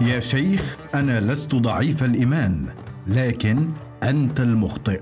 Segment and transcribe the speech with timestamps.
[0.00, 2.66] يا شيخ أنا لست ضعيف الإيمان
[3.06, 3.68] لكن
[4.02, 5.00] أنت المخطئ.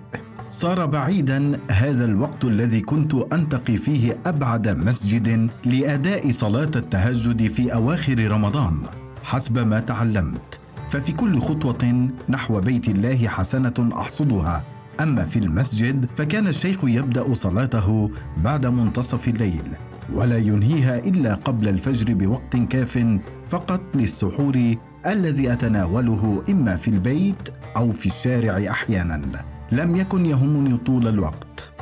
[0.48, 8.30] صار بعيدا هذا الوقت الذي كنت أنتقي فيه أبعد مسجد لأداء صلاة التهجد في أواخر
[8.30, 8.82] رمضان.
[9.22, 10.60] حسب ما تعلمت
[10.90, 14.64] ففي كل خطوة نحو بيت الله حسنة أحصدها.
[15.00, 19.76] أما في المسجد فكان الشيخ يبدأ صلاته بعد منتصف الليل.
[20.14, 24.74] ولا ينهيها إلا قبل الفجر بوقت كاف فقط للسحور
[25.06, 29.44] الذي أتناوله إما في البيت أو في الشارع أحيانا.
[29.72, 31.72] لم يكن يهمني طول الوقت.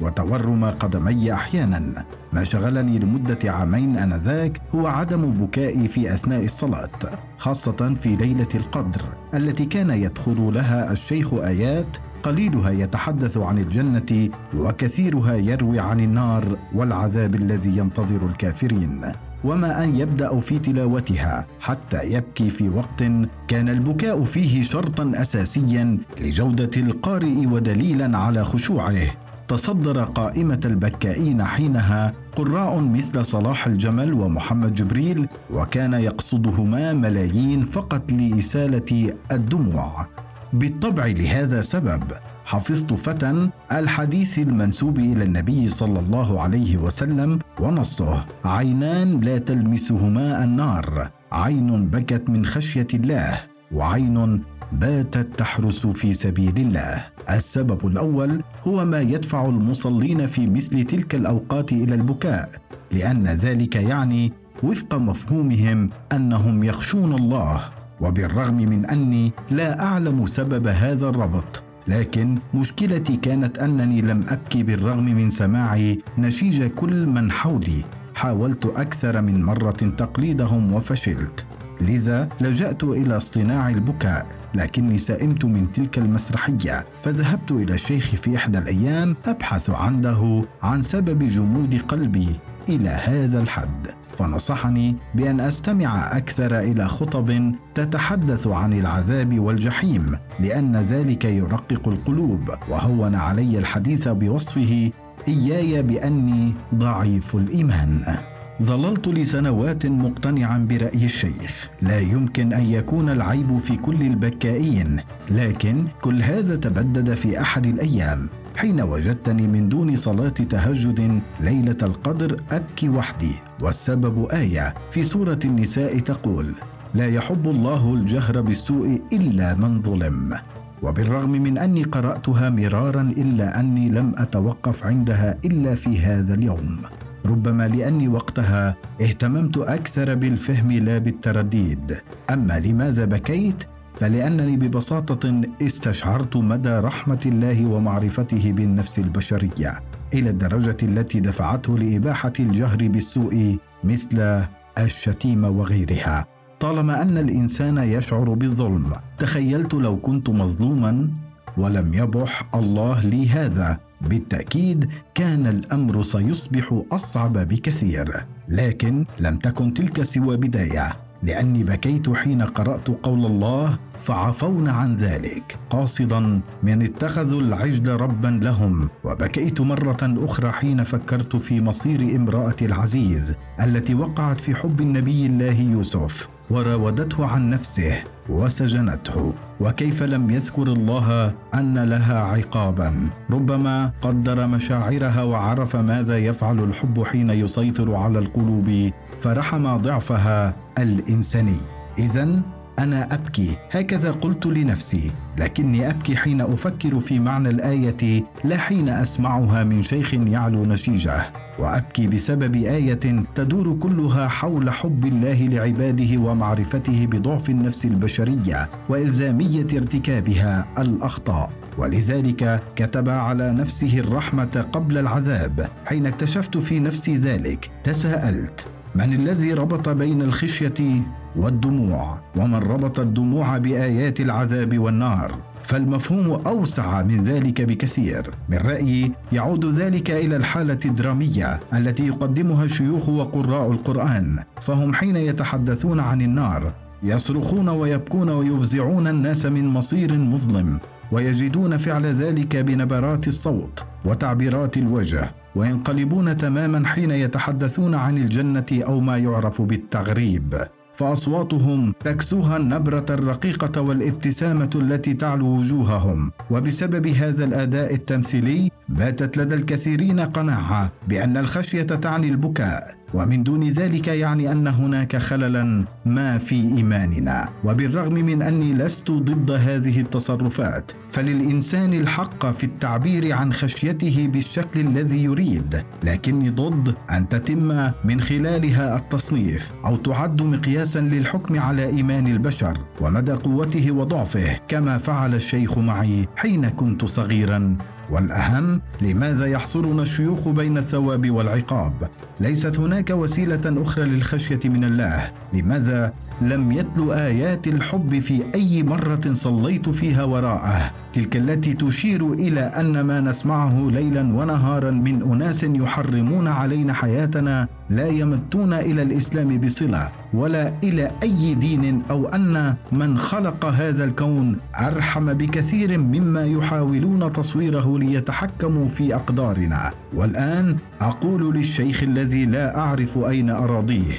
[0.00, 2.04] وتورم قدمي أحيانا.
[2.32, 6.90] ما شغلني لمدة عامين آنذاك هو عدم بكائي في أثناء الصلاة
[7.38, 9.02] خاصة في ليلة القدر
[9.34, 17.34] التي كان يدخل لها الشيخ آيات قليلها يتحدث عن الجنة وكثيرها يروي عن النار والعذاب
[17.34, 19.04] الذي ينتظر الكافرين.
[19.44, 23.02] وما أن يبدأ في تلاوتها حتى يبكي في وقت
[23.48, 29.00] كان البكاء فيه شرطا اساسيا لجودة القارئ ودليلا على خشوعه.
[29.48, 39.12] تصدر قائمة البكائين حينها قراء مثل صلاح الجمل ومحمد جبريل وكان يقصدهما ملايين فقط لإسالة
[39.32, 40.06] الدموع.
[40.52, 42.02] بالطبع لهذا سبب.
[42.44, 48.26] حفظت فتى الحديث المنسوب إلى النبي صلى الله عليه وسلم ونصه.
[48.44, 51.10] عينان لا تلمسهما النار.
[51.32, 53.40] عين بكت من خشية الله
[53.72, 57.04] وعين باتت تحرس في سبيل الله.
[57.30, 62.50] السبب الأول هو ما يدفع المصلين في مثل تلك الأوقات إلى البكاء
[62.92, 67.60] لأن ذلك يعني وفق مفهومهم أنهم يخشون الله.
[68.00, 75.04] وبالرغم من أني لا أعلم سبب هذا الربط لكن مشكلتي كانت أنني لم أبكي بالرغم
[75.04, 77.84] من سماع نشيج كل من حولي.
[78.14, 81.46] حاولت أكثر من مرة تقليدهم وفشلت.
[81.80, 86.84] لذا لجأت إلى اصطناع البكاء لكني سئمت من تلك المسرحية.
[87.04, 93.86] فذهبت إلى الشيخ في إحدى الأيام أبحث عنده عن سبب جمود قلبي إلى هذا الحد.
[94.18, 103.14] فنصحني بأن أستمع أكثر إلى خطب تتحدث عن العذاب والجحيم لأن ذلك يرقق القلوب وهون
[103.14, 104.90] علي الحديث بوصفه
[105.28, 108.18] إياي بأني ضعيف الإيمان.
[108.62, 116.22] ظللت لسنوات مقتنعا برأي الشيخ لا يمكن أن يكون العيب في كل البكائين لكن كل
[116.22, 118.28] هذا تبدد في أحد الأيام.
[118.58, 123.32] حين وجدتني من دون صلاة تهجد ليلة القدر أبكي وحدي.
[123.62, 126.54] والسبب آية في سورة النساء تقول
[126.94, 130.34] لا يحب الله الجهر بالسوء إلا من ظلم.
[130.82, 136.78] وبالرغم من أني قرأتها مرارا إلا أني لم أتوقف عندها إلا في هذا اليوم.
[137.26, 141.96] ربما لأني وقتها اهتممت أكثر بالفهم لا بالترديد.
[142.30, 143.64] أما لماذا بكيت؟
[143.98, 149.82] فلأنني ببساطة استشعرت مدى رحمة الله ومعرفته بالنفس البشرية
[150.14, 154.44] إلى الدرجة التي دفعته لإباحة الجهر بالسوء مثل
[154.78, 156.26] الشتيمة وغيرها.
[156.60, 161.10] طالما أن الإنسان يشعر بالظلم تخيلت لو كنت مظلوما
[161.56, 163.80] ولم يبح الله لي هذا.
[164.00, 171.07] بالتأكيد كان الأمر سيصبح أصعب بكثير لكن لم تكن تلك سوى بداية.
[171.22, 175.58] لأني بكيت حين قرأت قول الله فعفون عن ذلك.
[175.70, 178.88] قاصدا من اتخذوا العجل ربا لهم.
[179.04, 185.60] وبكيت مرة أخرى حين فكرت في مصير امراه العزيز التي وقعت في حب النبي الله
[185.60, 189.34] يوسف وراودته عن نفسه وسجنته.
[189.60, 197.30] وكيف لم يذكر الله أن لها عقابا؟ ربما قدر مشاعرها وعرف ماذا يفعل الحب حين
[197.30, 198.90] يسيطر على القلوب
[199.20, 201.58] فرحم ضعفها الإنساني.
[201.98, 202.42] اذا
[202.78, 203.56] أنا أبكي.
[203.70, 210.14] هكذا قلت لنفسي لكني أبكي حين أفكر في معنى الآية لا حين أسمعها من شيخ
[210.14, 211.32] يعلو نشيجة.
[211.58, 220.66] وأبكي بسبب آية تدور كلها حول حب الله لعباده ومعرفته بضعف النفس البشرية وإلزامية ارتكابها
[220.78, 221.50] الأخطاء.
[221.78, 225.68] ولذلك كتب على نفسه الرحمة قبل العذاب.
[225.86, 231.02] حين اكتشفت في نفسي ذلك تساءلت من الذي ربط بين الخشية
[231.36, 238.30] والدموع ومن ربط الدموع بآيات العذاب والنار؟ فالمفهوم أوسع من ذلك بكثير.
[238.48, 246.00] من رأيي يعود ذلك إلى الحالة الدرامية التي يقدمها الشيوخ وقراء القرآن فهم حين يتحدثون
[246.00, 250.80] عن النار يصرخون ويبكون ويفزعون الناس من مصير مظلم.
[251.12, 259.18] ويجدون فعل ذلك بنبرات الصوت وتعبيرات الوجه وينقلبون تماما حين يتحدثون عن الجنة أو ما
[259.18, 260.58] يعرف بالتغريب.
[260.94, 266.32] فأصواتهم تكسوها النبرة الرقيقة والابتسامة التي تعلو وجوههم.
[266.50, 272.94] وبسبب هذا الأداء التمثيلي باتت لدى الكثيرين قناعة بأن الخشية تعني البكاء.
[273.14, 277.48] ومن دون ذلك يعني أن هناك خللا ما في إيماننا.
[277.64, 285.24] وبالرغم من أني لست ضد هذه التصرفات فللإنسان الحق في التعبير عن خشيته بالشكل الذي
[285.24, 292.78] يريد لكني ضد أن تتم من خلالها التصنيف أو تعد مقياسا للحكم على إيمان البشر
[293.00, 297.76] ومدى قوته وضعفه كما فعل الشيخ معي حين كنت صغيرا.
[298.10, 302.08] والأهم لماذا يحصرنا الشيوخ بين الثواب والعقاب؟
[302.40, 306.12] ليست هناك وسيلة أخرى للخشية من الله لماذا
[306.42, 313.00] لم يتلو آيات الحب في أي مرة صليت فيها وراءه تلك التي تشير إلى أن
[313.00, 320.72] ما نسمعه ليلا ونهارا من أناس يحرمون علينا حياتنا لا يمتون إلى الإسلام بصلة ولا
[320.82, 328.88] إلى أي دين أو أن من خلق هذا الكون أرحم بكثير مما يحاولون تصويره ليتحكموا
[328.88, 329.90] في أقدارنا.
[330.14, 334.14] والآن أقول للشيخ الذي لا أعرف أين أراضيه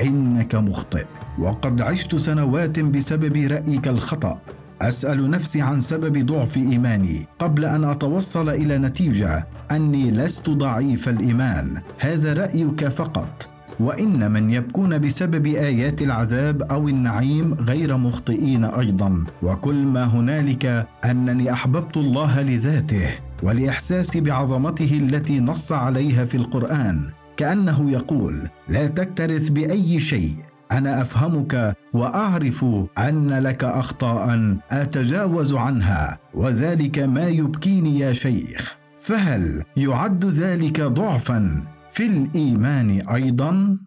[0.00, 1.04] إنك مخطئ.
[1.38, 4.40] وقد عشت سنوات بسبب رأيك الخطأ.
[4.82, 9.48] أسأل نفسي عن سبب ضعف إيماني قبل أن أتوصل إلى نتيجة.
[9.70, 11.82] أني لست ضعيف الإيمان.
[11.98, 13.48] هذا رأيك فقط.
[13.80, 19.24] وإن من يبكون بسبب آيات العذاب أو النعيم غير مخطئين أيضا.
[19.42, 23.08] وكل ما هنالك أنني أحببت الله لذاته
[23.42, 27.10] ولاحساسي بعظمته التي نص عليها في القرآن.
[27.36, 30.34] كأنه يقول لا تكترث بأي شيء.
[30.78, 32.64] أنا أفهمك وأعرف
[32.98, 38.76] أن لك أخطاء أتجاوز عنها وذلك ما يبكيني يا شيخ.
[38.96, 41.62] فهل يعد ذلك ضعفا
[41.92, 43.78] في الإيمان أيضا؟